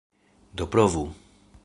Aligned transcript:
Do 0.59 0.65
provu! 0.75 1.03